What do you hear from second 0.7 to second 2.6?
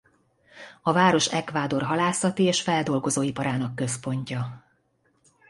A város Ecuador halászati